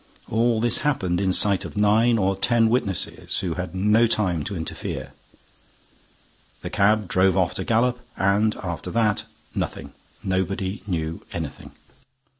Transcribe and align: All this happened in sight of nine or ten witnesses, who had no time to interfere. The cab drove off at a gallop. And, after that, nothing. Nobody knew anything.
All 0.31 0.59
this 0.59 0.79
happened 0.79 1.21
in 1.21 1.31
sight 1.31 1.63
of 1.63 1.77
nine 1.77 2.17
or 2.17 2.35
ten 2.35 2.69
witnesses, 2.71 3.37
who 3.41 3.53
had 3.53 3.75
no 3.75 4.07
time 4.07 4.43
to 4.45 4.57
interfere. 4.57 5.13
The 6.63 6.71
cab 6.71 7.07
drove 7.07 7.37
off 7.37 7.51
at 7.51 7.59
a 7.59 7.63
gallop. 7.63 7.99
And, 8.17 8.55
after 8.63 8.89
that, 8.89 9.25
nothing. 9.53 9.93
Nobody 10.23 10.81
knew 10.87 11.23
anything. 11.33 11.73